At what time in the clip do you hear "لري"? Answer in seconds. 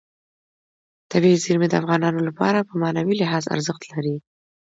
3.93-4.15